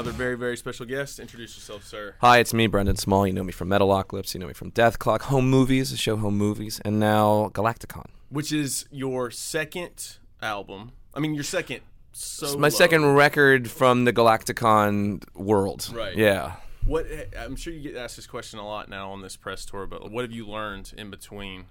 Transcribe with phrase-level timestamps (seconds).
[0.00, 1.18] another very, very special guest.
[1.18, 2.14] Introduce yourself, sir.
[2.22, 3.26] Hi, it's me, Brendon Small.
[3.26, 4.32] You know me from Metalocalypse.
[4.32, 8.06] You know me from Dethklok, Home Movies, the show Home Movies, and now Galaktikon.
[8.30, 10.92] Which is your second album.
[11.12, 11.80] I mean, your second
[12.14, 12.56] solo.
[12.58, 15.92] My second record from the Galaktikon world.
[15.94, 16.16] Right.
[16.16, 16.54] Yeah.
[16.86, 17.06] What
[17.38, 20.10] I'm sure you get asked this question a lot now on this press tour, but
[20.10, 21.66] what have you learned in between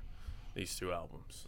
[0.53, 1.47] these two albums?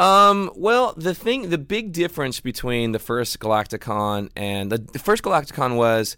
[0.00, 5.22] Um, well, the thing, the big difference between the first Galaktikon and the, the first
[5.22, 6.16] Galaktikon was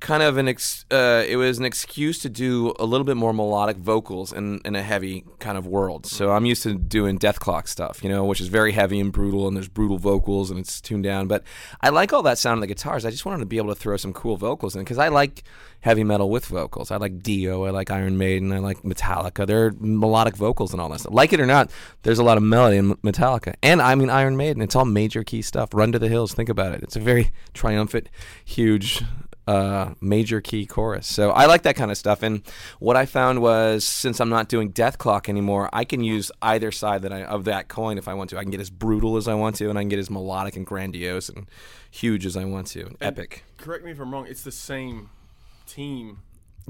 [0.00, 3.32] kind of an ex, uh, it was an excuse to do a little bit more
[3.32, 6.06] melodic vocals in, in a heavy kind of world.
[6.06, 9.48] So I'm used to doing Dethklok stuff, you know, which is very heavy and brutal,
[9.48, 11.26] and there's brutal vocals and it's tuned down.
[11.26, 11.42] But
[11.80, 13.04] I like all that sound of the guitars.
[13.04, 15.42] I just wanted to be able to throw some cool vocals in because I like
[15.80, 16.90] heavy metal with vocals.
[16.90, 19.46] I like Dio, I like Iron Maiden, I like Metallica.
[19.46, 21.14] There are melodic vocals and all that stuff.
[21.14, 21.70] Like it or not,
[22.02, 23.54] there's a lot of melody in Metallica.
[23.62, 25.70] And I mean Iron Maiden, it's all major key stuff.
[25.72, 26.82] Run to the Hills, think about it.
[26.82, 28.08] It's a very triumphant,
[28.44, 29.02] huge
[29.48, 31.06] uh, major key chorus.
[31.06, 32.22] So I like that kind of stuff.
[32.22, 32.42] And
[32.80, 37.00] what I found was since I'm not doing Dethklok anymore, I can use either side
[37.02, 38.38] that I, of that coin if I want to.
[38.38, 40.56] I can get as brutal as I want to, and I can get as melodic
[40.56, 41.46] and grandiose and
[41.90, 43.42] huge as I want to, and epic.
[43.56, 44.26] Correct me if I'm wrong.
[44.26, 45.08] It's the same
[45.66, 46.18] team.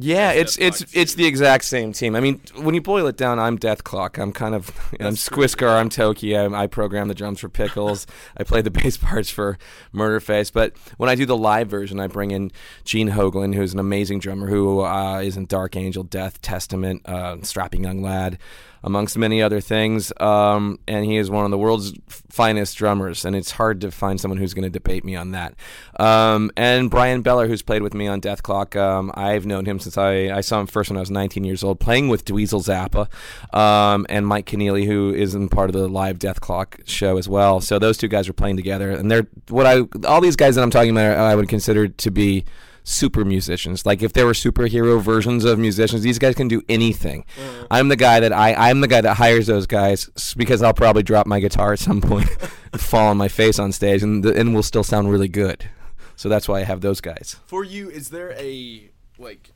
[0.00, 2.14] Yeah, it's it's it's the exact same team.
[2.14, 4.18] I mean, when you boil it down, I'm Dethklok.
[4.18, 4.68] I'm kind of
[5.00, 5.76] I'm Skwisgaar.
[5.76, 6.36] I'm Toki.
[6.36, 8.06] I, I program the drums for Pickles.
[8.36, 9.58] I play the bass parts for
[9.92, 10.52] Murderface.
[10.52, 12.52] But when I do the live version, I bring in
[12.84, 17.38] Gene Hoglan, who's an amazing drummer who uh, is in Dark Angel, Death, Testament, uh,
[17.42, 18.38] Strapping Young Lad,
[18.82, 20.12] amongst many other things.
[20.20, 24.20] Um, and he is one of the world's finest drummers, and it's hard to find
[24.20, 25.54] someone who's going to debate me on that.
[25.98, 29.87] Um, and Bryan Beller, who's played with me on Dethklok, um, I've known him since
[29.96, 33.08] I, I saw him first when I was 19 years old, playing with Dweezil Zappa,
[33.56, 37.60] um, and Mike Keneally, who is in part of the live Dethklok show as well.
[37.60, 40.62] So those two guys were playing together, and they're what I all these guys that
[40.62, 42.44] I'm talking about, I would consider to be
[42.88, 43.84] super musicians.
[43.84, 47.24] Like if there were superhero versions of musicians, these guys can do anything.
[47.70, 51.02] I'm the guy that I I'm the guy that hires those guys because I'll probably
[51.02, 52.28] drop my guitar at some point
[52.72, 55.68] and fall on my face on stage and the, and will still sound really good.
[56.16, 57.36] So that's why I have those guys.
[57.46, 59.52] For you, is there a like?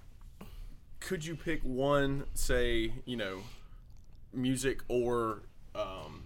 [1.06, 3.38] Could you pick one, say, you know,
[4.32, 5.42] music or
[5.74, 6.24] um,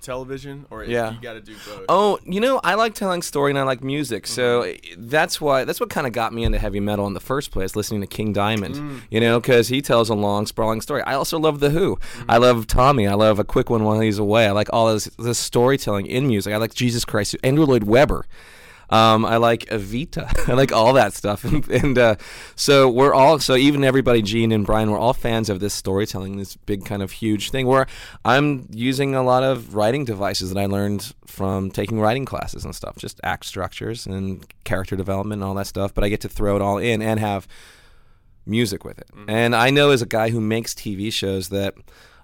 [0.00, 1.12] television, or Yeah.
[1.12, 1.84] you got to do both?
[1.88, 4.92] Oh, you know, I like telling story and I like music, so mm-hmm.
[4.92, 7.50] eh, that's why that's what kind of got me into heavy metal in the first
[7.50, 7.74] place.
[7.74, 9.00] Listening to King Diamond, mm.
[9.10, 11.02] you know, because he tells a long, sprawling story.
[11.02, 11.96] I also love the Who.
[11.96, 12.30] Mm-hmm.
[12.30, 13.06] I love Tommy.
[13.06, 14.46] I love a quick one while he's away.
[14.46, 16.54] I like all this this storytelling in music.
[16.54, 18.26] I like Jesus Christ, Andrew Lloyd Webber.
[18.90, 20.48] Um, I like Evita.
[20.48, 22.16] I like all that stuff, and, and uh,
[22.54, 26.36] so we're all so even everybody, Gene and Brian, we're all fans of this storytelling,
[26.36, 27.66] this big kind of huge thing.
[27.66, 27.86] Where
[28.24, 32.74] I'm using a lot of writing devices that I learned from taking writing classes and
[32.74, 35.92] stuff, just act structures and character development and all that stuff.
[35.92, 37.48] But I get to throw it all in and have
[38.46, 39.08] music with it.
[39.26, 41.74] And I know as a guy who makes TV shows that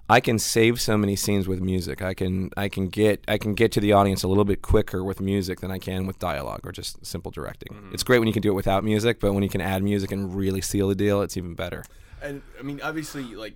[0.09, 2.01] I can save so many scenes with music.
[2.01, 5.03] I can I can get I can get to the audience a little bit quicker
[5.03, 7.89] with music than I can with dialogue or just simple directing.
[7.93, 10.11] It's great when you can do it without music, but when you can add music
[10.11, 11.83] and really seal the deal, it's even better.
[12.21, 13.55] And I mean, obviously, like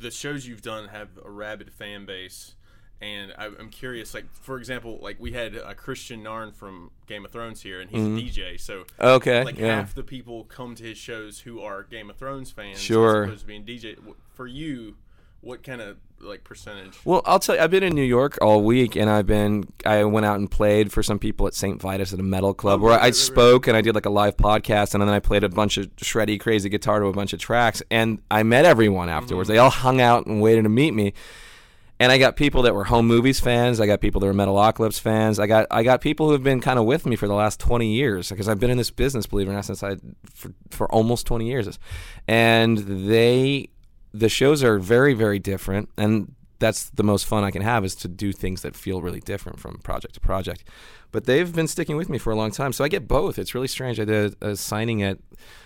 [0.00, 2.54] the shows you've done have a rabid fan base,
[3.00, 4.12] and I, I'm curious.
[4.14, 7.90] Like, for example, like we had uh, Kristian Nairn from Game of Thrones here, and
[7.90, 8.00] he's
[8.36, 8.60] a DJ.
[8.60, 9.76] So, Okay, like yeah.
[9.76, 13.24] half the people come to his shows who are Game of Thrones fans, Sure.
[13.24, 13.96] as opposed to being DJ.
[14.34, 14.96] For you,
[15.44, 16.98] what kind of like percentage?
[17.04, 19.64] Well, I'll tell you, I've been in New York all week, and I've been.
[19.84, 21.80] I went out and played for some people at St.
[21.80, 23.94] Vitus at a metal club, Oh, where right, I right, right, spoke and I did
[23.94, 27.06] like a live podcast, and then I played a bunch of shreddy, crazy guitar to
[27.06, 29.48] a bunch of tracks, and I met everyone afterwards.
[29.48, 29.54] Mm-hmm.
[29.54, 31.12] They all hung out and waited to meet me.
[32.00, 33.80] And I got people that were home movies fans.
[33.80, 35.38] I got people that were Metalocalypse fans.
[35.38, 37.60] I got I got people who have been kind of with me for the last
[37.60, 39.96] twenty years because I've been in this business, believe it or not, since I
[40.34, 41.78] for, for almost twenty years.
[42.26, 43.68] And they
[44.14, 47.94] the shows are very very different and that's the most fun I can have is
[47.96, 50.64] to do things that feel really different from project to project.
[51.12, 53.38] But they've been sticking with me for a long time, so I get both.
[53.38, 54.00] It's really strange.
[54.00, 55.18] I did a signing at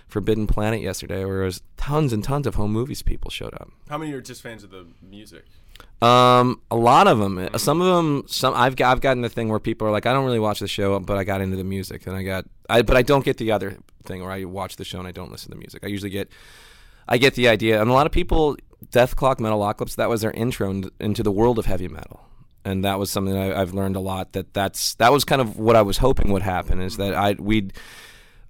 [0.08, 3.70] Forbidden Planet yesterday, where it was tons and tons of home movies people showed up.
[3.88, 5.44] How many are just fans of the music?
[6.02, 7.48] Um, a lot of them.
[7.56, 8.24] Some of them.
[8.26, 10.60] Some I've got, I've gotten the thing where people are like, I don't really watch
[10.60, 12.44] the show, but I got into the music, and I got.
[12.68, 15.12] I but I don't get the other thing where I watch the show and I
[15.12, 15.84] don't listen to the music.
[15.84, 16.30] I usually get.
[17.08, 18.56] I get the idea, and a lot of people,
[18.90, 22.20] Dethklok, Metalocalypse, that was their intro in- into the world of heavy metal,
[22.64, 24.32] and that was something I, I've learned a lot.
[24.32, 27.32] That that's that was kind of what I was hoping would happen is that I
[27.38, 27.72] we'd.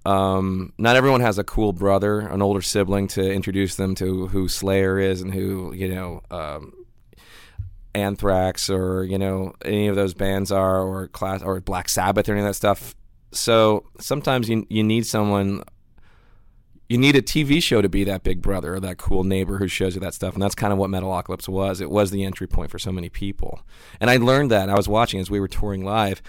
[0.05, 4.47] Um, not everyone has a cool brother, an older sibling to introduce them to who
[4.47, 6.73] Slayer is and who you know um,
[7.93, 12.31] Anthrax or you know any of those bands are or class or Black Sabbath or
[12.31, 12.95] any of that stuff.
[13.31, 15.63] so sometimes you you need someone
[16.89, 19.67] you need a TV show to be that big brother or that cool neighbor who
[19.67, 20.33] shows you that stuff.
[20.33, 21.79] And that's kind of what Metalocalypse was.
[21.79, 23.61] It was the entry point for so many people.
[24.01, 24.69] And I learned that.
[24.69, 26.21] I was watching as we were touring live.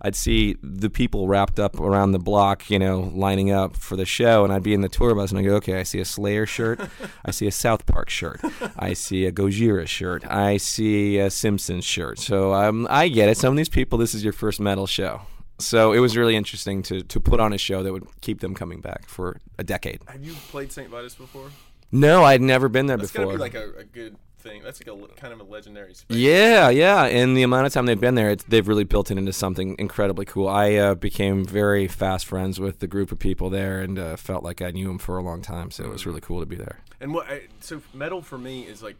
[0.00, 4.04] I'd see the people wrapped up around the block, you know, lining up for the
[4.04, 6.04] show, and I'd be in the tour bus and I go, okay, I see a
[6.04, 6.80] Slayer shirt,
[7.24, 8.40] I see a South Park shirt,
[8.76, 12.18] I see a Gojira shirt, I see a Simpsons shirt.
[12.18, 13.38] So um, I get it.
[13.38, 15.22] Some of these people, this is your first metal show.
[15.58, 18.54] So it was really interesting to to put on a show that would keep them
[18.54, 20.00] coming back for a decade.
[20.06, 20.88] Have you played St.
[20.88, 21.50] Vitus before?
[21.92, 23.26] No, I'd never been there That's before.
[23.26, 24.62] gonna be like a, a good thing.
[24.62, 26.16] That's like a kind of a legendary space.
[26.16, 27.06] Yeah, yeah.
[27.06, 29.76] In the amount of time they've been there, it's, they've really built it into something
[29.78, 30.48] incredibly cool.
[30.48, 34.44] I uh, became very fast friends with the group of people there, and uh, felt
[34.44, 35.70] like I knew them for a long time.
[35.70, 36.80] So it was really cool to be there.
[37.00, 38.96] And what I, so metal for me is like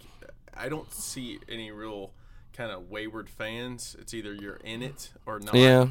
[0.55, 2.13] I don't see any real
[2.53, 3.97] kind of wayward fans.
[3.99, 5.55] It's either you're in it or not.
[5.55, 5.89] Yeah.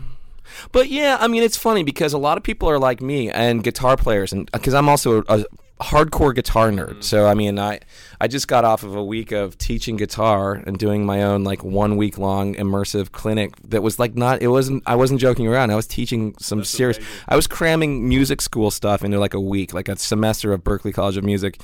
[0.71, 3.63] But yeah, I mean, it's funny because a lot of people are like me and
[3.63, 5.45] guitar players, and because I'm also a, a
[5.81, 6.95] hardcore guitar nerd.
[6.95, 7.03] Mm.
[7.03, 7.79] So I mean, I
[8.21, 11.63] I just got off of a week of teaching guitar and doing my own like
[11.63, 15.71] one week long immersive clinic that was like not it wasn't I wasn't joking around.
[15.71, 16.97] I was teaching some That's serious.
[16.97, 17.13] amazing.
[17.27, 20.93] I was cramming music school stuff into like a week, like a semester of Berklee
[20.93, 21.59] College of Music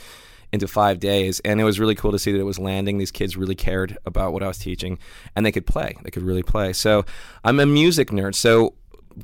[0.54, 3.12] into five days and it was really cool to see that it was landing these
[3.12, 4.98] kids really cared about what i was teaching
[5.36, 7.06] and they could play they could really play so
[7.44, 8.74] i'm a music nerd so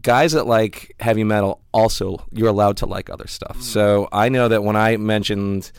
[0.02, 4.48] guys that like heavy metal also you're allowed to like other stuff so i know
[4.48, 5.72] that when i mentioned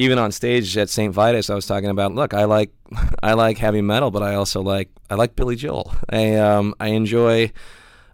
[0.00, 1.12] even on stage at St.
[1.12, 2.72] Vitus, I was talking about, look, I like,
[3.22, 5.92] I like heavy metal, but I also like, I like Billy Joel.
[6.08, 7.52] I, um, I enjoy,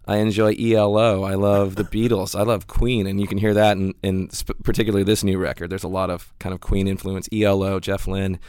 [0.07, 1.23] I enjoy ELO.
[1.23, 2.37] I love the Beatles.
[2.37, 5.69] I love Queen, and you can hear that in, in sp- particularly this new record.
[5.69, 7.27] There's a lot of kind of Queen influence.
[7.33, 8.39] ELO, Jeff Lynne,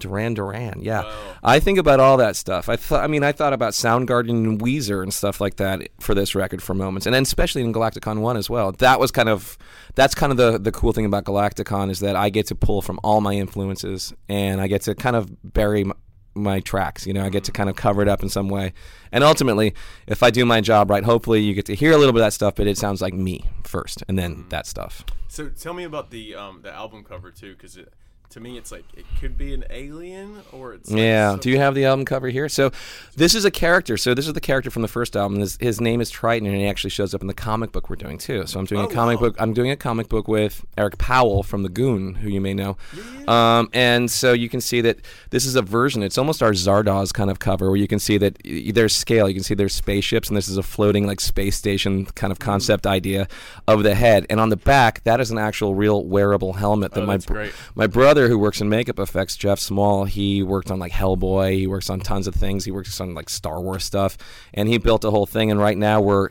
[0.00, 0.80] Duran Duran.
[0.82, 1.14] Yeah, Wow.
[1.44, 2.68] I think about all that stuff.
[2.68, 6.14] I thought, I mean, I thought about Soundgarden and Weezer and stuff like that for
[6.16, 8.72] this record for moments, and then especially in Galaktikon One as well.
[8.72, 9.56] That was kind of,
[9.94, 12.82] that's kind of the the cool thing about Galaktikon is that I get to pull
[12.82, 15.84] from all my influences, and I get to kind of bury.
[16.36, 18.48] M my tracks, you know, I get to kind of cover it up in some
[18.48, 18.72] way,
[19.12, 19.74] and ultimately,
[20.06, 22.26] if I do my job right, hopefully you get to hear a little bit of
[22.26, 25.04] that stuff, but it sounds like me first, and then that stuff.
[25.28, 27.92] So tell me about the um the album cover too, because it,
[28.34, 31.36] to me it's like it could be an alien or it's like Yeah.
[31.40, 32.48] Do you have the album cover here?
[32.48, 32.72] So
[33.16, 33.96] this is a character.
[33.96, 35.38] So this is the character from the first album.
[35.38, 37.94] His, his name is Triton, and he actually shows up in the comic book we're
[37.96, 38.44] doing too.
[38.46, 39.28] So I'm doing Oh, a comic wow.
[39.28, 39.36] book.
[39.38, 42.76] I'm doing a comic book with Eric Powell from the Goon, who you may know.
[43.28, 44.98] Um, and so you can see that
[45.30, 46.02] this is a version.
[46.02, 49.28] It's almost our Zardoz kind of cover, where you can see that there's scale.
[49.28, 52.40] You can see there's spaceships, and this is a floating like space station kind of
[52.40, 53.28] concept idea
[53.68, 54.26] of the head.
[54.28, 57.26] And on the back, that is an actual real wearable helmet that Oh, my that's
[57.26, 57.52] br- great.
[57.76, 60.04] my brother who works in makeup effects jeff small.
[60.04, 61.56] He worked on like hellboy.
[61.58, 62.64] He works on tons of things.
[62.64, 64.16] He works on like star wars stuff.
[64.52, 65.50] And he built a whole thing.
[65.50, 66.30] And right now we're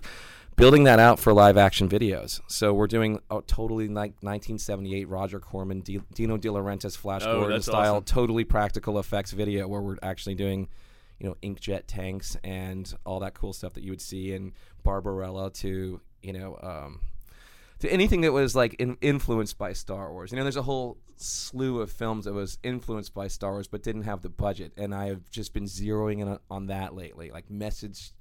[0.55, 2.39] building that out for live action videos.
[2.47, 7.39] So we're doing a totally like 1978 roger corman D- dino de laurentiis flash Oh,
[7.39, 8.03] gordon style awesome.
[8.05, 10.67] totally practical effects video where we're actually doing
[11.19, 14.51] you know inkjet tanks and all that cool stuff that you would see in
[14.83, 16.99] barbarella to you know um,
[17.79, 20.31] to anything that was like in, influenced by Star Wars.
[20.31, 23.83] You know, there's a whole slew of films that was influenced by Star Wars but
[23.83, 27.49] didn't have the budget, and I have just been zeroing in on, that lately, like
[27.49, 28.11] Message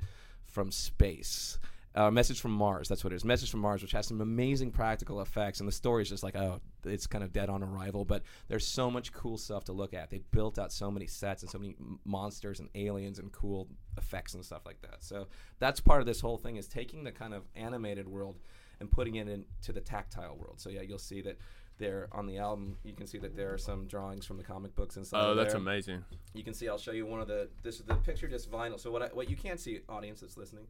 [0.45, 1.59] from Space.
[1.95, 3.25] Uh, Message from Mars, that's what it is.
[3.25, 6.35] Message from Mars, which has some amazing practical effects, and the story is just like,
[6.35, 9.93] oh, it's kind of dead on arrival, but there's so much cool stuff to look
[9.93, 10.11] at.
[10.11, 13.69] They built out so many sets and so many monsters and aliens and cool
[13.99, 15.03] effects and stuff like that.
[15.05, 15.27] So
[15.59, 18.39] that's part of this whole thing is taking the kind of animated world
[18.81, 20.61] and putting it into the tactile world.
[20.61, 21.39] So yeah, you'll see that
[21.79, 22.77] there on the album.
[22.85, 25.25] You can see that there are some drawings from the comic books inside.
[25.25, 25.61] Oh, that's there.
[25.61, 26.05] amazing.
[26.35, 26.69] You can see.
[26.69, 27.49] I'll show you one of the.
[27.63, 28.79] This is the picture disc vinyl.
[28.79, 30.67] So what I, what you can't see, audience that's listening,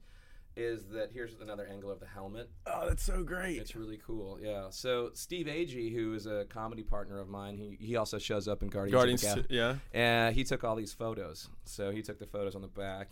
[0.57, 2.51] is that here's another angle of the helmet.
[2.67, 3.59] Oh, that's so great.
[3.59, 4.39] It's really cool.
[4.41, 4.67] Yeah.
[4.71, 8.63] So Steve Agee, who is a comedy partner of mine, he he also shows up
[8.63, 9.83] in Guardians, Guardians, of the t- Galaxy.
[9.95, 9.99] yeah.
[10.01, 11.49] And he took all these photos.
[11.65, 13.09] So he took the photos on the back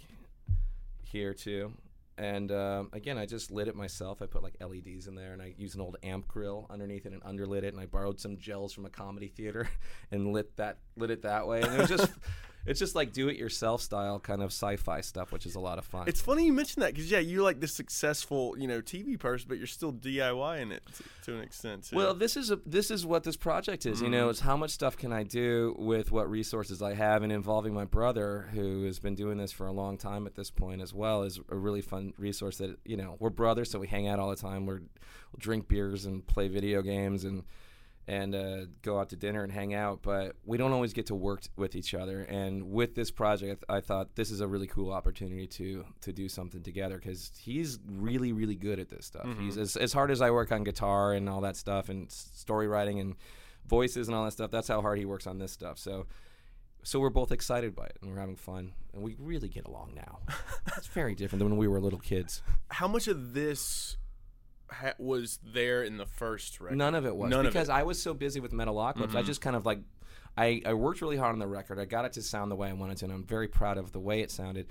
[1.03, 1.73] here too.
[2.21, 4.21] And um, again, I just lit it myself.
[4.21, 7.15] I put like LEDs in there, and I used an old amp grill underneath it
[7.15, 7.73] and underlit it.
[7.73, 9.71] And I borrowed some gels from a comedy theater
[10.11, 11.63] and lit that lit it that way.
[11.63, 12.13] And it was just,
[12.67, 16.07] it's just like do-it-yourself style kind of sci-fi stuff, which is a lot of fun.
[16.07, 19.47] It's funny you mentioned that because yeah, you're like this successful, you know, TV person,
[19.49, 21.85] but you're still DIYing it to, to an extent.
[21.85, 21.97] Too.
[21.97, 24.03] Well, this is a this is what this project is.
[24.03, 24.31] You know, mm.
[24.31, 27.85] it's how much stuff can I do with what resources I have, and involving my
[27.87, 31.23] brother, who has been doing this for a long time at this point as well,
[31.23, 32.59] is a really fun resource.
[32.59, 34.67] That you know, we're brothers, so we hang out all the time.
[34.67, 37.45] We're, we'll drink beers and play video games and.
[38.11, 41.15] And uh, go out to dinner and hang out, but we don't always get to
[41.15, 42.23] work t- with each other.
[42.23, 45.85] And with this project, I, th- I thought this is a really cool opportunity to
[46.01, 49.29] to do something together because he's really really good at this stuff.
[49.39, 52.67] He's as, as hard as I work on guitar and all that stuff and story
[52.67, 53.15] writing and
[53.69, 54.51] voices and all that stuff.
[54.51, 55.79] That's how hard he works on this stuff.
[55.79, 56.07] So.
[56.83, 59.93] So we're both excited by it, and we're having fun, and we really get along
[59.95, 60.21] now.
[60.79, 62.41] it's very different than when we were little kids.
[62.71, 63.99] How much of this
[64.73, 66.79] ha- was there in the first record?
[66.79, 67.73] None of it was None because it.
[67.73, 69.15] I was so busy with Metalocalypse.
[69.15, 69.81] I just kind of like
[70.37, 71.79] I, I worked really hard on the record.
[71.79, 73.93] I got it to sound the way I wanted to, and I'm very proud of
[73.93, 74.69] the way it sounded.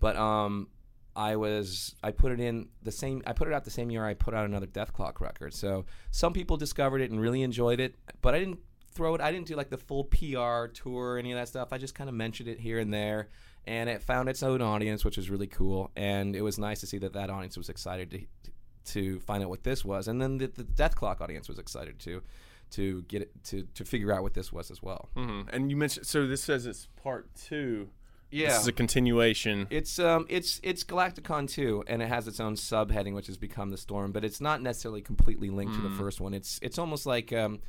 [0.00, 0.68] But um,
[1.14, 4.04] I was I put it in the same I put it out the same year
[4.04, 5.54] I put out another Dethklok record.
[5.54, 8.60] So some people discovered it and really enjoyed it, but I didn't
[8.92, 9.20] throw it.
[9.20, 11.72] I didn't do like the full PR tour or any of that stuff.
[11.72, 13.28] I just kind of mentioned it here and there.
[13.64, 15.92] And it found its own audience, which was really cool.
[15.94, 18.50] And it was nice to see that that audience was excited to
[18.86, 22.22] to find out what this was, and then the, the Dethklok audience was excited to
[22.70, 25.08] to get it to to figure out what this was as well.
[25.16, 25.48] Mhm.
[25.52, 27.90] And you mentioned so this says it's part two.
[28.30, 28.48] Yeah.
[28.48, 29.66] This is a continuation.
[29.68, 33.68] It's um it's it's Galaktikon 2 and it has its own subheading which has become
[33.68, 36.32] the storm but it's not necessarily completely linked to the first one.
[36.32, 37.60] It's it's almost like um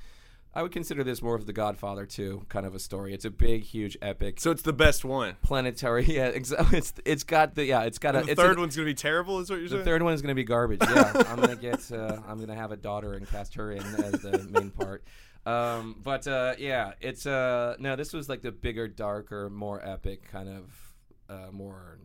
[0.56, 3.14] I would consider this more of the Godfather 2 kind of a story.
[3.14, 5.36] It's a big huge epic so it's the best one.
[5.42, 8.60] planetary yeah exactly it's it's got the yeah it's got a the it's third a,
[8.60, 9.40] one's gonna be terrible.
[9.40, 9.80] Is what you're saying.
[9.80, 10.82] The third one is going to be garbage.
[10.82, 11.92] Yeah, I'm gonna get.
[11.92, 15.04] Uh, I'm gonna have a daughter and cast her in as the main part.
[15.46, 17.96] Um, but uh, yeah, it's uh, no.
[17.96, 20.96] This was like the bigger, darker, more epic kind of,
[21.30, 22.00] uh, more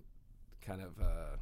[0.62, 1.00] kind of.
[1.00, 1.36] Uh,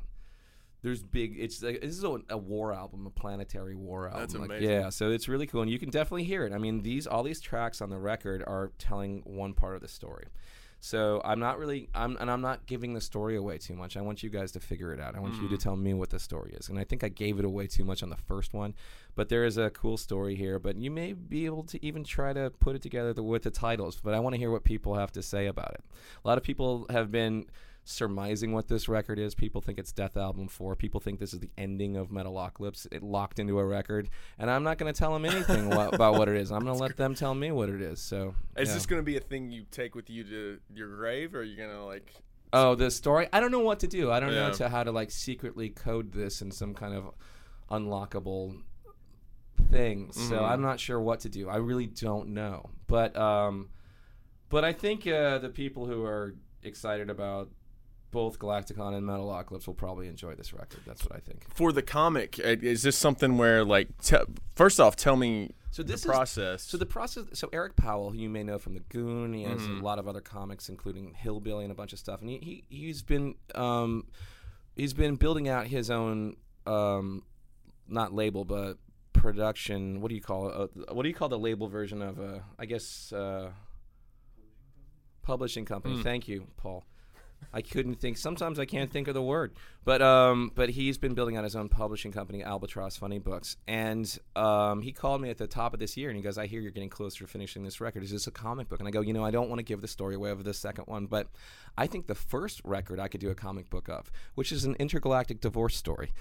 [0.87, 1.35] there's big.
[1.37, 4.21] It's like this is a, a war album, a planetary war album.
[4.21, 4.71] That's Like, amazing.
[4.71, 6.53] yeah, so it's really cool, and you can definitely hear it.
[6.53, 9.89] I mean, these all these tracks on the record are telling one part of the
[9.89, 10.27] story.
[10.79, 13.97] So I'm not really, I'm and I'm not giving the story away too much.
[13.97, 15.17] I want you guys to figure it out.
[15.17, 15.59] I want you to mm.
[15.59, 16.69] tell me what the story is.
[16.69, 18.73] And I think I gave it away too much on the first one,
[19.17, 20.61] but there is a cool story here.
[20.61, 23.51] But you may be able to even try to put it together the, with the
[23.51, 23.99] titles.
[24.01, 25.83] But I want to hear what people have to say about it.
[26.25, 27.47] A lot of people have been
[27.87, 29.35] surmising what this record is.
[29.35, 30.77] People think it's Dethalbum 4.
[30.77, 32.87] People think this is the ending of Metalocalypse.
[32.91, 34.11] It locked into a record.
[34.39, 36.51] And I'm not going to tell them anything wha- about what it is.
[36.51, 38.01] I'm going to let them tell me what it is.
[38.01, 38.75] So Is yeah.
[38.75, 41.57] this gonna be a thing you take with you to your grave, or are you
[41.57, 42.13] gonna like?
[42.53, 43.29] Oh, the story.
[43.33, 44.11] I don't know what to do.
[44.11, 47.11] I don't know to how to like secretly code this in some kind of
[47.71, 48.63] unlockable
[49.71, 50.13] thing.
[50.13, 51.49] So I'm not sure what to do.
[51.49, 52.71] I really don't know.
[52.87, 53.71] But um,
[54.49, 57.51] but I think uh, the people who are excited about
[58.11, 60.81] both Galaktikon and Metalocalypse will probably enjoy this record.
[60.87, 61.47] That's what I think.
[61.55, 64.17] For the comic, uh, is this something where like, te-
[64.55, 66.63] first off, tell me So this the is- process.
[66.63, 67.25] So the process.
[67.35, 70.09] So Eric Powell, who you may know from the Goon, he has a lot of
[70.09, 72.21] other comics, including Hillbilly and a bunch of stuff.
[72.21, 74.07] And he, he he's been um,
[74.75, 76.37] he's been building out his own
[76.67, 77.23] um,
[77.89, 78.79] not label but
[79.13, 80.01] production.
[80.01, 80.55] What do you call it?
[80.89, 82.19] Uh, what do you call the label version of?
[82.21, 83.51] Uh, I guess uh,
[85.23, 86.03] publishing company.
[86.03, 86.85] Thank you, Paul.
[87.53, 88.19] I couldn't think.
[88.19, 89.53] Sometimes I can't think of the word,
[89.85, 94.83] but um, but he's been building out his own publishing company, Albatross Funnybooks, and um,
[94.83, 96.71] he called me at the top of this year, and he goes, "I hear you're
[96.71, 98.03] getting closer to finishing this record.
[98.03, 99.81] Is this a comic book?" And I go, "You know, I don't want to give
[99.81, 101.29] the story away of the second one, but
[101.79, 104.77] I think the first record I could do a comic book of, which is an
[104.79, 106.13] intergalactic divorce story.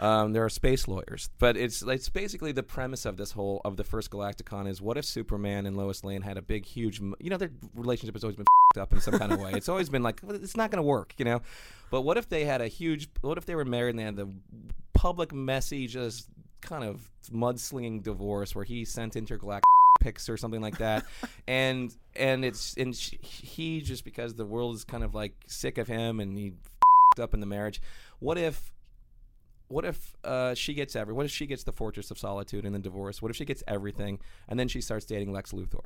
[0.00, 3.76] Um, there are space lawyers, but it's it's basically the premise of this whole of
[3.76, 7.30] the first Galaktikon is what if Superman and Lois Lane had a big, huge, you
[7.30, 9.52] know, their relationship has always been up in some kind of way.
[9.54, 11.42] It's always been like it's not going to work, you know.
[11.90, 13.08] But what if they had a huge?
[13.20, 14.28] What if they were married and they had the
[14.92, 16.28] public, messy, just
[16.60, 19.64] kind of mudslinging divorce where he sent intergalactic
[20.00, 21.04] pics or something like that,
[21.46, 25.78] and and it's and sh- he just because the world is kind of like sick
[25.78, 26.52] of him and he
[27.20, 27.80] up in the marriage.
[28.18, 28.72] What if?
[29.68, 31.14] What if uh, she gets every?
[31.14, 33.22] What if she gets the Fortress of Solitude and the divorce?
[33.22, 35.84] What if she gets everything and then she starts dating Lex Luthor?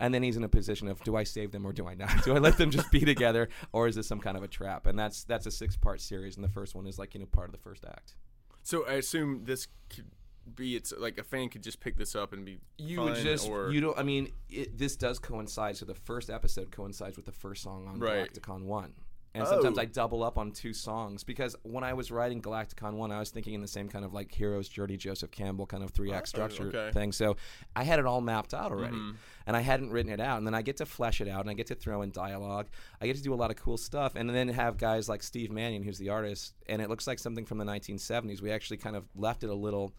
[0.00, 2.24] And then he's in a position of do I save them or do I not?
[2.24, 4.86] Do I let them just be together or is this some kind of a trap?
[4.86, 7.26] And that's that's a six part series, and the first one is like you know
[7.26, 8.14] part of the first act.
[8.62, 10.06] so I assume this could
[10.54, 13.48] be it's like a fan could just pick this up and be You would just
[13.48, 13.98] or you don't.
[13.98, 15.76] I mean, it, this does coincide.
[15.76, 18.32] So the first episode coincides with the first song on Right.
[18.32, 18.94] Galaktikon One.
[19.38, 19.82] And sometimes Oh.
[19.82, 23.30] I double up on two songs because when I was writing Galaktikon 1, I was
[23.30, 26.28] thinking in the same kind of like Hero's Journey, Joseph Campbell kind of three act
[26.28, 26.78] structure okay.
[26.78, 26.98] Mm-hmm.
[26.98, 27.12] thing.
[27.12, 27.36] So
[27.76, 28.98] I had it all mapped out already.
[29.46, 30.38] And I hadn't written it out.
[30.38, 32.68] And then I get to flesh it out and I get to throw in dialogue.
[33.00, 34.14] I get to do a lot of cool stuff.
[34.14, 36.54] And then have guys like Steve Mannion, who's the artist.
[36.68, 38.42] And it looks like something from the 1970s.
[38.42, 39.94] We actually kind of left it a little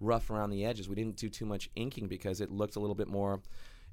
[0.00, 0.88] rough around the edges.
[0.88, 3.40] We didn't do too much inking because it looked a little bit more.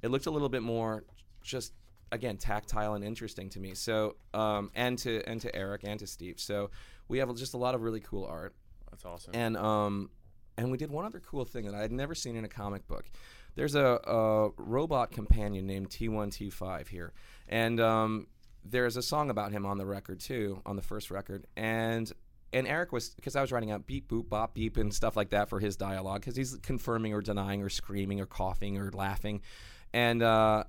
[0.01, 1.03] It looked a little bit more
[1.41, 1.73] just
[2.11, 3.73] again tactile and interesting to me.
[3.73, 6.39] So um, and to and to Eric and to Steve.
[6.39, 6.71] So
[7.07, 8.53] we have just a lot of really cool art
[8.91, 9.31] that's awesome.
[9.35, 10.09] and um
[10.59, 12.85] and we did one other cool thing that I had never seen in a comic
[12.87, 13.09] book.
[13.55, 17.13] there's a, a robot companion named T1T5 here,
[17.47, 18.27] and um,
[18.65, 22.11] there's a song about him on the record too, on the first record, and
[22.51, 25.29] and Eric was because I was writing out beep boop bop beep and stuff like
[25.29, 29.41] that for his dialogue because he's confirming or denying or screaming or coughing or laughing,
[29.93, 30.21] and.
[30.21, 30.65] Uh,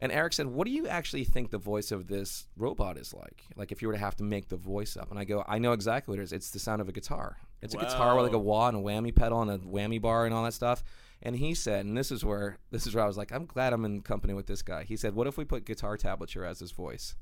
[0.00, 3.44] and Eric said, "What do you actually think the voice of this robot is like?
[3.56, 5.58] Like if you were to have to make the voice up?" And I go, "I
[5.58, 6.32] know exactly what it is.
[6.32, 7.38] It's the sound of a guitar.
[7.62, 10.26] It's a guitar with like a wah and a whammy pedal and a whammy bar
[10.26, 10.82] and all that stuff."
[11.22, 13.72] And he said, and this is where this is where I was like, "I'm glad
[13.72, 16.60] I'm in company with this guy." He said, "What if we put guitar tablature as
[16.60, 17.14] his voice?"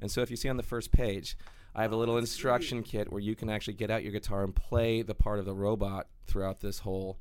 [0.00, 1.36] And so if you see on the first page,
[1.74, 4.54] I have a little instruction kit where you can actually get out your guitar and
[4.54, 7.18] play the part of the robot throughout this whole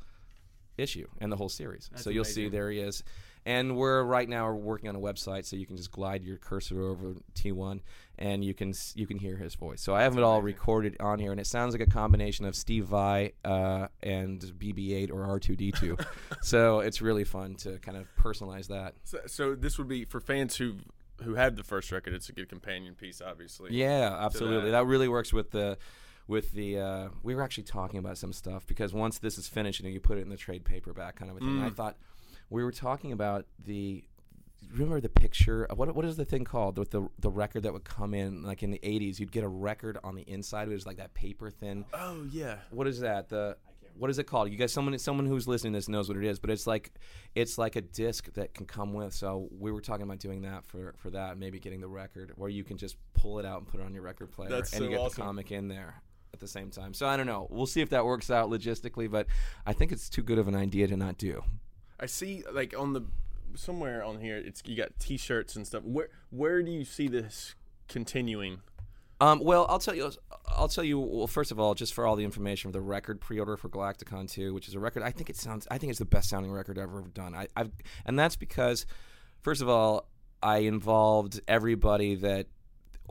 [0.78, 1.90] issue and the whole series.
[1.96, 3.04] so you'll see there he is.
[3.46, 6.38] And we're right now we're working on a website so you can just glide your
[6.38, 7.82] cursor over T1
[8.20, 9.82] and you can you can hear his voice.
[9.82, 12.56] So I have it all recorded on here and it sounds like a combination of
[12.56, 16.06] Steve Vai uh, and BB-8 or R2D2.
[16.42, 18.94] so it's really fun to kind of personalize that.
[19.04, 20.76] So, so this would be for fans who
[21.24, 22.14] who had the first record.
[22.14, 23.74] It's a good companion piece, obviously.
[23.74, 24.72] Yeah, absolutely.
[24.72, 24.78] that.
[24.78, 24.86] That.
[24.86, 25.78] really works with the
[26.28, 29.80] with the uh, we were actually talking about some stuff because once this is finished,
[29.80, 31.60] you know, you put it in the trade paperback kind of a thing.
[31.60, 31.66] Mm.
[31.66, 31.98] I thought
[32.52, 34.04] we were talking about the
[34.72, 37.84] remember the picture what what is the thing called with the the record that would
[37.84, 40.86] come in like in the 80s you'd get a record on the inside it was
[40.86, 41.84] like that paper thin?
[41.94, 42.58] Oh yeah.
[42.70, 43.30] what is that?
[43.30, 43.58] The
[43.98, 44.50] what is it called?
[44.50, 46.92] You guys someone someone who's listening to this knows what it is but it's like
[47.34, 50.66] it's like a disc that can come with so we were talking about doing that
[50.66, 53.68] for for that maybe getting the record where you can just pull it out and
[53.68, 56.02] put it on your record player That's and you so get the comic in there
[56.34, 56.94] at the same time.
[56.94, 57.48] So i don't know.
[57.50, 59.28] We'll see if that works out logistically but
[59.66, 61.44] i think it's too good of an idea to not do
[62.02, 63.04] I see like on the
[63.56, 64.38] somewhere on here.
[64.38, 65.84] It's you got T-shirts and stuff.
[65.84, 67.56] Where where do you see this
[67.88, 68.62] continuing?
[69.20, 70.12] Um, well, I'll tell you.
[70.48, 71.00] I'll tell you.
[71.00, 74.52] Well, first of all, just for all the information the record pre-order for Galaktikon 2,
[74.52, 75.04] which is a record.
[75.04, 75.68] I think it sounds.
[75.70, 77.36] I think it's the best sounding record I've ever done.
[77.36, 77.72] I, I've,
[78.06, 78.88] and that's because,
[79.42, 80.08] first of all,
[80.42, 82.48] I involved everybody that.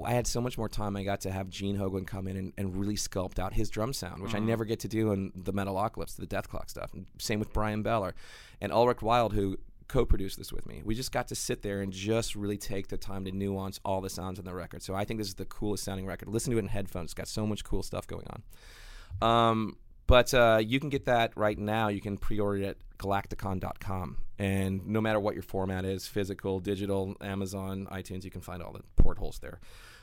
[0.03, 0.97] I had so much more time.
[0.97, 3.93] I got to have Gene Hoglan come in and, and really sculpt out his drum
[3.93, 6.95] sound, which I never get to do in the Metalocalypse, the Dethklok stuff.
[6.95, 8.15] And same with Bryan Beller
[8.61, 10.81] and Ulrich Wild, who co-produced this with me.
[10.85, 14.01] We just got to sit there and just really take the time to nuance all
[14.01, 14.83] the sounds on the record.
[14.83, 16.29] So I think this is the coolest sounding record.
[16.29, 17.09] Listen to it in headphones.
[17.09, 18.43] It's got so much cool stuff going on.
[19.29, 19.77] Um,
[20.07, 21.89] but uh, you can get that right now.
[21.89, 24.19] You can pre-order it galaktikon.com.
[24.39, 28.73] And no matter what your format is, physical, digital, Amazon, iTunes, you can find all
[28.73, 29.59] the portholes there.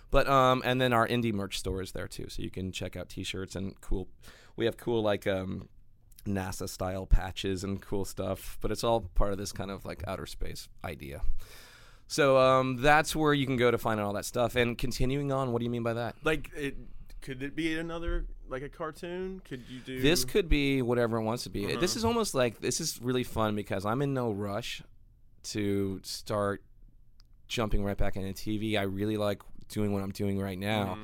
[0.10, 2.96] But um, and then our indie merch store is there too, so you can check
[2.96, 4.08] out T-shirts and cool.
[4.56, 5.68] We have cool like um,
[6.26, 10.04] NASA style patches and cool stuff, but it's all part of this kind of like
[10.08, 11.22] outer space idea.
[12.08, 14.56] So um, that's where you can go to find all that stuff.
[14.56, 16.16] And continuing on, what do you mean by that?
[16.24, 16.78] Like it
[17.22, 19.42] could it be another like a cartoon?
[19.44, 21.66] Could you do This could be whatever it wants to be.
[21.66, 21.98] This uh-huh.
[21.98, 24.82] is almost like this is really fun because I'm in no rush
[25.44, 26.64] to start
[27.48, 28.78] jumping right back into TV.
[28.78, 30.96] I really like doing what I'm doing right now.
[30.96, 31.04] Mm-hmm.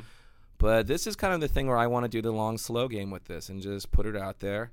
[0.57, 2.87] But this is kind of the thing where I want to do the long slow
[2.87, 4.71] game with this and just put it out there.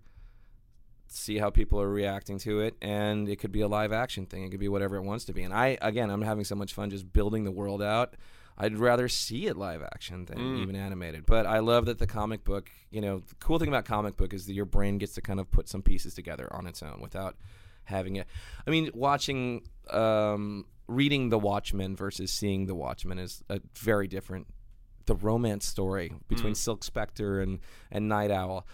[1.08, 4.44] See how people are reacting to it, and it could be a live action thing.
[4.44, 5.42] It could be whatever it wants to be.
[5.42, 8.14] And I, again, I'm having so much fun just building the world out.
[8.62, 11.24] I'd rather see it live action than even animated.
[11.24, 14.34] But I love that the comic book, you know, the cool thing about comic book
[14.34, 17.00] is that your brain gets to kind of put some pieces together on its own
[17.00, 17.36] without
[17.84, 18.26] having it.
[18.66, 24.46] I mean, watching, um, reading The Watchmen versus seeing The Watchmen is a very different.
[25.06, 28.66] The romance story between Silk Spectre and and Nite Owl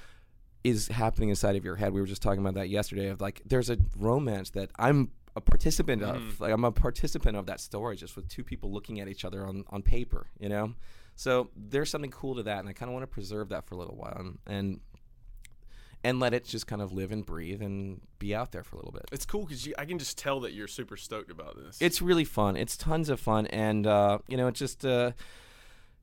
[0.65, 1.93] is happening inside of your head.
[1.93, 3.07] We were just talking about that yesterday.
[3.07, 6.41] Of like, there's a romance that I'm a participant of.
[6.41, 9.47] Like, I'm a participant of that story, just with two people looking at each other
[9.47, 10.27] on on paper.
[10.41, 10.75] You know,
[11.15, 13.77] so there's something cool to that, and I kind of want to preserve that for
[13.77, 14.39] a little while and.
[14.47, 14.81] and
[16.05, 18.79] and let it just kind of live and breathe and be out there for a
[18.79, 19.07] little bit.
[19.11, 21.79] It's cool because I can just tell that you're super stoked about this.
[21.81, 22.55] It's really fun.
[22.57, 25.13] It's tons of fun, and uh, you know, it's just uh,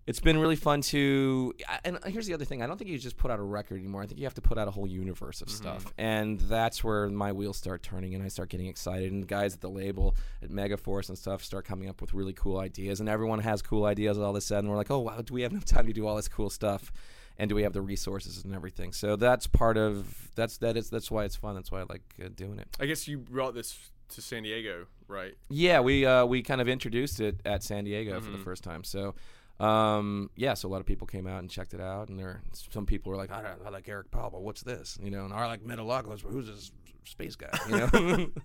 [0.06, 1.54] it's been really fun to.
[1.86, 4.04] And here's the other thing: I don't think you just put out a record anymore.
[4.04, 7.10] I think you have to put out a whole universe of stuff, and that's where
[7.10, 9.12] my wheels start turning, and I start getting excited.
[9.12, 12.58] And guys at the label at Megaforce and stuff start coming up with really cool
[12.60, 14.70] ideas, and everyone has cool ideas all of a sudden.
[14.70, 16.92] We're like, oh wow, do we have enough time to do all this cool stuff?
[17.36, 18.94] And do we have the resources and everything?
[18.94, 21.56] So that's part of that's that is that's why it's fun.
[21.56, 22.68] That's why I like uh, doing it.
[22.80, 25.34] I guess you brought this to San Diego, right?
[25.50, 28.84] Yeah, we uh, we kind of introduced it at San Diego for the first time.
[28.84, 29.16] So,
[29.64, 32.42] um, yeah, so a lot of people came out and checked it out, and there
[32.72, 34.98] some people were like, I, don't- I like Eric but what's this?
[35.02, 36.72] You know, and I like Metalocalypse, but who's this
[37.06, 37.50] space guy?
[37.70, 38.30] You know.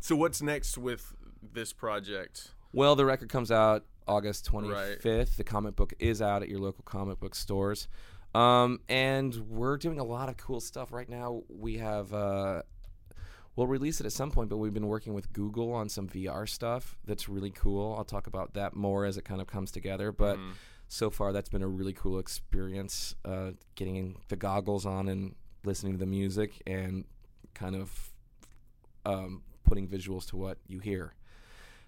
[0.00, 1.14] So what's next with
[1.52, 2.50] this project?
[2.72, 5.04] well, the record comes out August 25th.
[5.04, 5.28] Right.
[5.36, 7.86] The comic book is out at your local comic book stores.
[8.34, 11.42] Um, and we're doing a lot of cool stuff right now.
[11.48, 12.62] We have uh,
[13.56, 14.48] we'll release it at some point.
[14.48, 17.94] But we've been working with Google on some VR stuff that's really cool.
[17.96, 20.12] I'll talk about that more as it kind of comes together.
[20.12, 20.52] But Mm.
[20.88, 23.14] so far, that's been a really cool experience.
[23.24, 25.34] Uh, getting the goggles on and
[25.64, 27.04] listening to the music and
[27.54, 28.10] kind of
[29.04, 31.14] um, putting visuals to what you hear.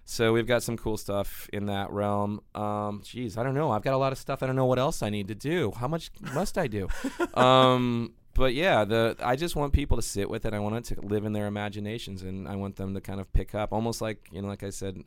[0.07, 2.41] So we've got some cool stuff in that realm.
[2.53, 3.71] Um, geez, I don't know.
[3.71, 4.43] I've got a lot of stuff.
[4.43, 5.71] I don't know what else I need to do.
[5.75, 6.87] How much must I do?
[7.33, 10.53] um, but yeah, the I just want people to sit with it.
[10.53, 13.31] I want it to live in their imaginations, and I want them to kind of
[13.33, 15.03] pick up, almost like you know, like I said.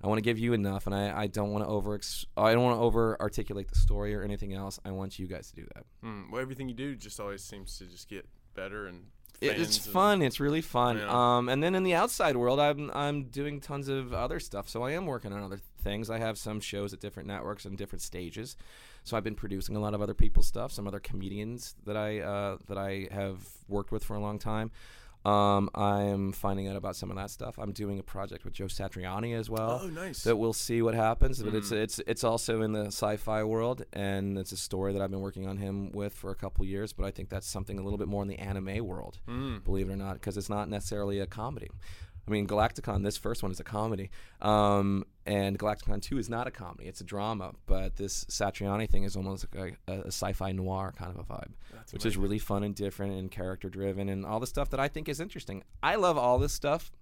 [0.00, 1.98] I want to give you enough, and I, I don't want to over
[2.36, 4.78] I don't want to over articulate the story or anything else.
[4.84, 5.84] I want you guys to do that.
[6.04, 6.30] Mm.
[6.30, 9.06] Well, everything you do just always seems to just get better and
[9.40, 10.22] it's fun.
[10.22, 10.98] It's really fun.
[10.98, 11.36] Yeah.
[11.36, 14.68] Um, and then in the outside world, I'm I'm doing tons of other stuff.
[14.68, 16.10] So I am working on other things.
[16.10, 18.56] I have some shows at different networks and different stages.
[19.08, 20.70] So I've been producing a lot of other people's stuff.
[20.70, 24.70] Some other comedians that I uh, that I have worked with for a long time.
[25.24, 27.58] Um, I'm finding out about some of that stuff.
[27.58, 30.22] I'm doing a project with Joe Satriani as well Oh, nice.
[30.22, 31.42] that we'll see what happens.
[31.42, 31.82] But it's Mm.
[31.82, 35.46] it's it's also in the sci-fi world, and it's a story that I've been working
[35.48, 36.92] on him with for a couple years.
[36.92, 39.64] But I think that's something a little bit more in the anime world, Mm.
[39.64, 41.68] believe it or not, because it's not necessarily a comedy.
[42.28, 44.10] I mean, Galaktikon, this first one is a comedy,
[44.42, 47.52] um, and Galaktikon Two is not a comedy; it's a drama.
[47.66, 51.52] But this Satriani thing is almost like a, a sci-fi noir kind of a vibe
[51.72, 54.80] That's which is really fun and different and character driven and all the stuff that
[54.80, 55.64] I think is interesting.
[55.82, 56.92] I love all this stuff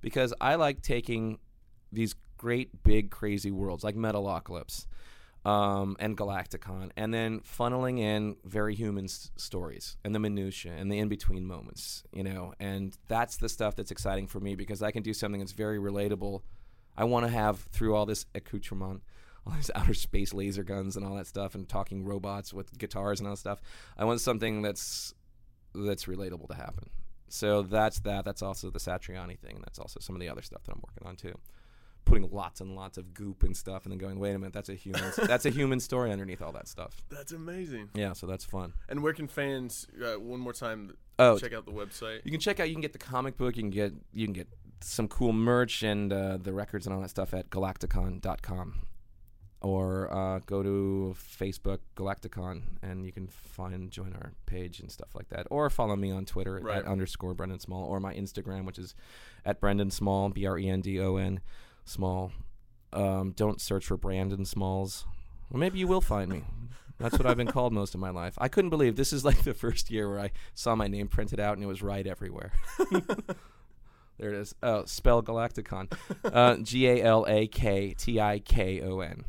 [0.00, 1.38] because I like taking
[1.92, 4.86] these great big crazy worlds like Metalocalypse
[5.46, 10.90] um, and Galaktikon and then funneling in very human s- stories and the minutia and
[10.90, 12.52] the in between moments, you know.
[12.58, 15.78] And that's the stuff that's exciting for me because I can do something that's very
[15.78, 16.42] relatable.
[16.96, 19.02] I want to have through all this accoutrement
[19.46, 23.20] all these outer space laser guns and all that stuff and talking robots with guitars
[23.20, 23.62] and all that stuff.
[23.96, 25.14] I want something that's
[25.76, 26.90] that's relatable to happen.
[27.28, 28.24] So that's that.
[28.24, 29.54] That's also the Satriani thing.
[29.54, 31.38] And that's also some of the other stuff that I'm working on too.
[32.06, 34.68] Putting lots and lots of goop and stuff, and then going, wait a minute, that's
[34.70, 35.02] a human.
[35.24, 37.02] that's a human story underneath all that stuff.
[37.10, 37.90] That's amazing.
[37.94, 38.72] Yeah, so that's fun.
[38.88, 42.20] And where can fans, uh, one more time, Oh, check out the website?
[42.24, 42.68] you can check out.
[42.68, 43.56] You can get the comic book.
[43.56, 44.48] You can get you can get
[44.80, 48.74] some cool merch and uh, the records and all that stuff at galaktikon.com.
[49.62, 55.08] Or uh, go to Facebook Galaktikon and you can find join our page and stuff
[55.14, 55.46] like that.
[55.50, 56.78] Or follow me on Twitter Right.
[56.78, 58.94] at underscore Brendon Small or my Instagram, which is
[59.44, 61.40] at Brendon Small B R E N D O N
[61.86, 62.32] Small.
[62.92, 65.06] Um, don't search for Brandon Smalls.
[65.50, 66.44] Or maybe you will find me.
[66.98, 68.34] That's what I've been called most of my life.
[68.38, 71.38] I couldn't believe this is like the first year where I saw my name printed
[71.38, 72.52] out and it was right everywhere.
[74.18, 74.54] there it is.
[74.62, 75.92] Oh, spell Galaktikon.
[76.24, 79.24] Uh, G A L A K T I K O N.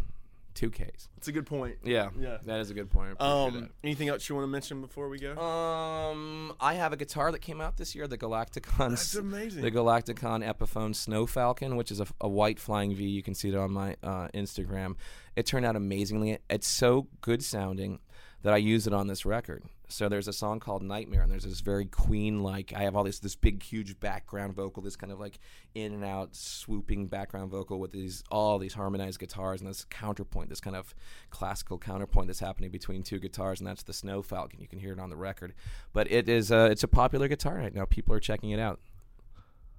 [0.57, 1.07] Two Ks.
[1.17, 1.75] It's a good point.
[1.83, 2.39] Yeah, Yeah.
[2.45, 3.21] that is a good point.
[3.21, 5.37] Um, anything else you want to mention before we go?
[5.37, 8.89] um, I have a guitar that came out this year, the Galaktikon.
[8.89, 9.61] That's amazing.
[9.61, 13.05] The Galaktikon Epiphone Snow Falcon, which is a, a white flying V.
[13.05, 14.95] You can see it on my uh, Instagram.
[15.35, 16.39] It turned out amazingly.
[16.49, 17.99] It's so good sounding
[18.41, 19.63] that I use it on this record.
[19.89, 22.73] So there's a song called Nightmare, and there's this very Queen like.
[22.76, 25.39] I have all this this big huge background vocal, this kind of like
[25.76, 30.50] in and out swooping background vocal with these all these harmonized guitars and this counterpoint,
[30.50, 30.93] this kind of
[31.30, 34.60] classical counterpoint that's happening between two guitars, and that's the Snow Falcon.
[34.60, 35.54] You can hear it on the record,
[35.93, 37.86] but it is uh, it's a popular guitar right now.
[37.86, 38.82] People are checking it out.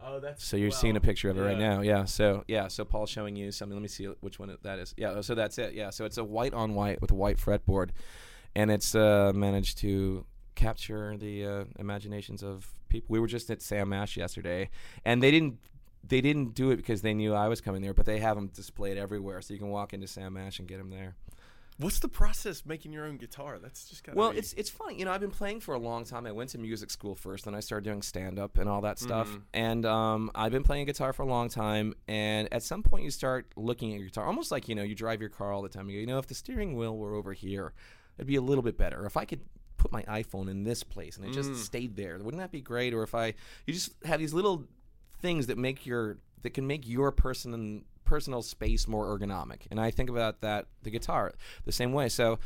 [0.00, 0.76] oh, that's So you're wow.
[0.76, 1.82] seeing a picture of it right now.
[1.82, 2.06] Yeah.
[2.06, 2.68] So yeah.
[2.68, 3.76] So Paul's showing you something.
[3.76, 4.94] Let me see which one that is.
[4.96, 5.20] Yeah.
[5.20, 5.74] So that's it.
[5.74, 5.90] Yeah.
[5.90, 7.90] So it's a white on white with a white fretboard,
[8.54, 13.06] and it's uh, managed to capture the uh, imaginations of people.
[13.08, 14.70] We were just at Sam Ash yesterday,
[15.04, 15.58] and they didn't.
[16.06, 18.46] They didn't do it because they knew I was coming there, but they have them
[18.48, 21.16] displayed everywhere, so you can walk into Sam Ash and get them there.
[21.80, 23.60] What's the process making your own guitar?
[23.60, 24.98] That's just kind of Well, it's it's funny.
[24.98, 26.26] You know, I've been playing for a long time.
[26.26, 28.98] I went to music school first, then I started doing stand up and all that
[28.98, 29.28] stuff.
[29.28, 29.42] Mhm.
[29.54, 31.94] And um, I've been playing guitar for a long time.
[32.08, 34.96] And at some point, you start looking at your guitar, almost like you know, you
[34.96, 35.88] drive your car all the time.
[35.88, 37.74] You go, you know, if the steering wheel were over here,
[38.18, 39.06] it'd be a little bit better.
[39.06, 39.40] If I could
[39.76, 41.56] put my iPhone in this place and it just Mm.
[41.56, 42.92] stayed there, wouldn't that be great?
[42.92, 43.34] Or if I,
[43.66, 44.66] you just have these little
[45.20, 49.62] things that make your that can make your person personal space more ergonomic.
[49.70, 51.32] And I think about that the guitar
[51.64, 52.08] the same way.
[52.08, 52.38] So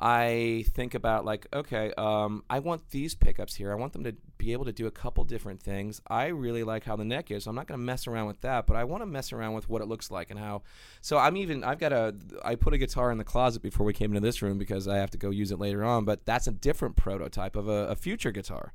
[0.00, 3.72] I think about like, okay, um, I want these pickups here.
[3.72, 6.00] I want them to be able to do a couple different things.
[6.06, 7.44] I really like how the neck is.
[7.44, 9.54] So I'm not going to mess around with that, but I want to mess around
[9.54, 10.62] with what it looks like and how.
[11.00, 11.64] So I'm even.
[11.64, 12.14] I've got a.
[12.44, 14.98] I put a guitar in the closet before we came into this room because I
[14.98, 16.04] have to go use it later on.
[16.04, 18.72] But that's a different prototype of a, a future guitar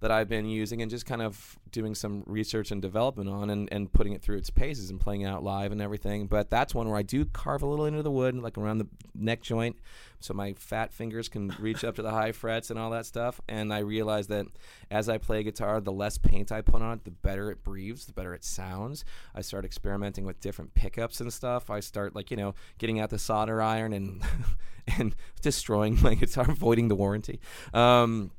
[0.00, 3.68] that I've been using and just kind of doing some research and development on and,
[3.70, 6.26] and putting it through its paces and playing it out live and everything.
[6.26, 8.88] But that's one where I do carve a little into the wood, like around the
[9.14, 9.76] neck joint,
[10.18, 13.40] so my fat fingers can reach up to the high frets and all that stuff.
[13.48, 14.46] And I realize that
[14.90, 18.06] as I play guitar, the less paint I put on it, the better it breathes,
[18.06, 19.04] the better it sounds.
[19.34, 21.70] I start experimenting with different pickups and stuff.
[21.70, 24.22] I start like you know getting out the solder iron and
[24.98, 27.40] and destroying my guitar, voiding the warranty.
[27.74, 28.30] Um,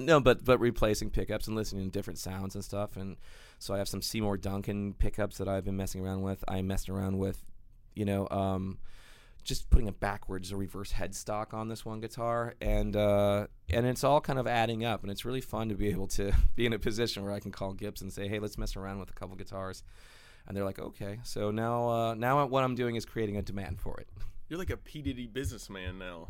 [0.00, 2.96] no, but but replacing pickups and listening to different sounds and stuff.
[2.96, 3.16] And
[3.58, 6.42] so I have some Seymour Duncan pickups that I've been messing around with.
[6.48, 7.42] I messed around with,
[7.94, 8.78] you know, um,
[9.42, 14.04] just putting a backwards, a reverse headstock on this one guitar, and uh, and it's
[14.04, 15.02] all kind of adding up.
[15.02, 17.52] And it's really fun to be able to be in a position where I can
[17.52, 19.82] call Gibbs and say, "Hey, let's mess around with a couple guitars."
[20.46, 23.80] And they're like, "Okay." So now, uh, now what I'm doing is creating a demand
[23.80, 24.08] for it.
[24.48, 26.28] You're like a P Diddy businessman now.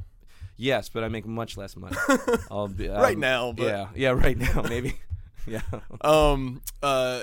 [0.62, 1.96] Yes, but I make much less money.
[2.50, 4.92] I'll be, right um, now, but yeah, yeah, right now, maybe.
[5.46, 5.62] yeah.
[6.02, 6.60] Um.
[6.82, 7.22] Uh.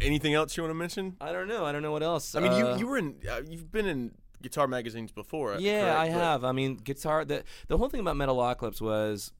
[0.00, 1.16] Anything else you want to mention?
[1.20, 1.64] I don't know.
[1.64, 2.34] I don't know what else.
[2.34, 3.14] I mean, Uh, you you were in.
[3.30, 4.10] Uh, you've been in
[4.42, 5.56] guitar magazines before.
[5.58, 5.98] Yeah, correct?
[5.98, 6.44] I But- have.
[6.44, 7.24] I mean, guitar.
[7.24, 9.32] The the whole thing about Metalocalypse was,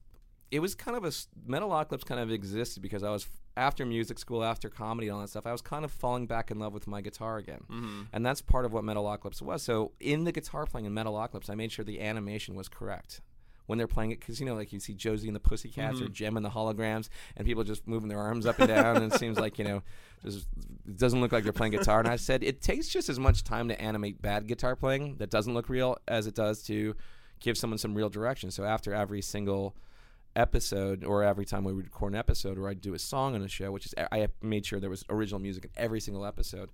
[0.49, 1.09] it was kind of a
[1.47, 3.27] Metalocalypse kind of existed because I was
[3.57, 5.45] after music school, after comedy, and all that stuff.
[5.45, 8.01] I was kind of falling back in love with my guitar again, Mm-hmm.
[8.13, 9.61] and that's part of what Metalocalypse was.
[9.61, 13.21] So in the guitar playing in Metalocalypse, I made sure the animation was correct.
[13.67, 16.05] When they're playing it, because you know, like you see Josie and the Pussycats Mm-hmm.
[16.05, 19.11] or Jem and the holograms, and people just moving their arms up and down, and
[19.11, 19.81] it seems like you know,
[20.23, 20.45] just,
[20.87, 21.99] it doesn't look like they're playing guitar.
[21.99, 25.29] And I said it takes just as much time to animate bad guitar playing that
[25.31, 26.95] doesn't look real as it does to
[27.39, 28.51] give someone some real direction.
[28.51, 29.75] So after every single
[30.35, 33.41] episode or every time we would record an episode or I'd do a song on
[33.41, 36.71] a show, which is I made sure there was original music in every single episode.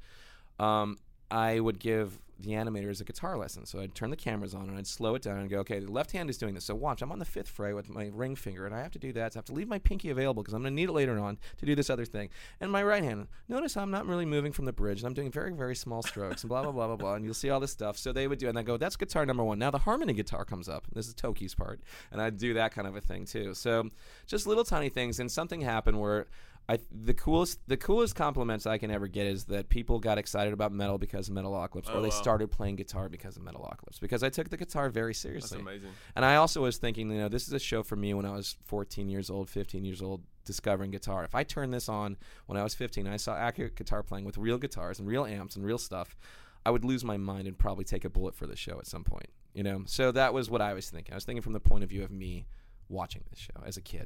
[0.60, 0.98] Um,
[1.30, 3.66] I would give the animators a guitar lesson.
[3.66, 5.92] So I'd turn the cameras on and I'd slow it down and go, okay, the
[5.92, 6.66] left hand is doing this.
[6.66, 9.00] So watch, I'm on the fifth fret with my ring finger and I have to
[9.00, 9.34] do that.
[9.34, 11.20] So I have to leave my pinky available because I'm going to need it later
[11.20, 12.30] on to do this other thing.
[12.60, 15.32] And my right hand, notice I'm not really moving from the bridge and I'm doing
[15.32, 17.14] very, very small strokes and blah, blah, blah, blah, blah.
[17.16, 17.98] And you'll see all this stuff.
[17.98, 19.60] So they would do and I go, that's guitar number one.
[19.60, 20.88] Now the harmony guitar comes up.
[20.94, 21.82] This is Toki's part.
[22.12, 23.54] And I'd do that kind of a thing too.
[23.54, 23.90] So
[24.28, 25.20] just little tiny things.
[25.20, 26.28] And something happened where
[26.74, 30.54] I the coolest the coolest compliments I can ever get is that people got excited
[30.54, 32.22] about metal because of Metalocalypse, or Oh, they wow.
[32.22, 34.00] started playing guitar because of Metalocalypse.
[34.00, 35.90] Because I took the guitar very That's seriously, amazing.
[36.16, 38.32] and I also was thinking, you know, this is a show for me when I
[38.32, 41.24] was 14 years old, 15 years old, discovering guitar.
[41.26, 44.26] If I turned this on when I was 15, and I saw accurate guitar playing
[44.26, 46.16] with real guitars and real amps and real stuff.
[46.64, 49.04] I would lose my mind and probably take a bullet for the show at some
[49.04, 49.30] point.
[49.56, 51.12] You know, so that was what I was thinking.
[51.14, 52.46] I was thinking from the point of view of me
[52.88, 54.06] watching this show as a kid.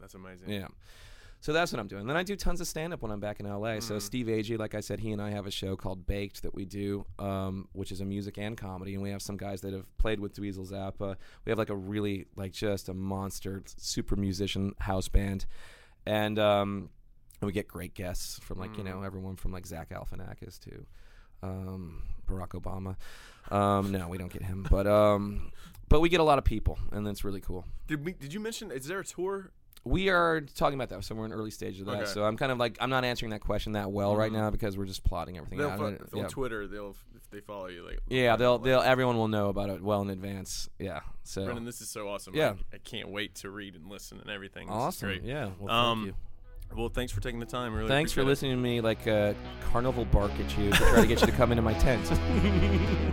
[0.00, 0.48] That's amazing.
[0.48, 0.68] Yeah.
[1.40, 2.06] So that's what I'm doing.
[2.06, 3.78] Then I do tons of stand up when I'm back in LA.
[3.78, 6.52] So Steve Agee, like I said, he and I have a show called Baked that
[6.54, 8.94] we do, um, which is a music and comedy.
[8.94, 11.14] And we have some guys that have played with Dweezil Zappa.
[11.44, 15.46] We have like a really, like just a monster, super musician house band.
[16.06, 16.90] And um,
[17.40, 20.86] we get great guests from like, you know, everyone from like Zach Galifianakis to
[21.42, 22.96] um, Barack Obama.
[23.54, 24.66] Um, no, we don't get him.
[24.68, 25.52] But, um,
[25.88, 27.64] but we get a lot of people, and that's really cool.
[27.86, 28.12] Did we?
[28.12, 28.70] Did you mention?
[28.70, 29.52] Is there a tour?
[29.88, 31.92] We are talking about that, so we're in early stage of that.
[32.02, 32.04] Okay.
[32.06, 34.34] So I'm kind of like I'm not answering that question that well right Mhm.
[34.36, 35.78] now because we're just plotting everything They'll out.
[35.78, 36.26] fo- And, on yeah.
[36.28, 36.66] Twitter.
[36.66, 37.84] They'll if they follow you.
[37.84, 40.68] Like yeah, they'll they'll everyone will know about it well in advance.
[40.78, 42.34] Yeah, so Brendon, this is so awesome.
[42.34, 42.54] Yeah.
[42.72, 44.66] I, I can't wait to read and listen and everything.
[44.66, 45.08] This awesome.
[45.08, 45.22] great.
[45.24, 46.14] Yeah, well, Um, thank you.
[46.76, 47.72] Well, thanks for taking the time.
[47.74, 47.88] Really.
[47.88, 49.34] Thanks for appreciate listening to me like a
[49.72, 52.04] carnival bark at you to try to get you to come into my tent.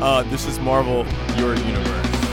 [0.00, 1.06] Uh, this is Marvel,
[1.38, 2.30] your universe.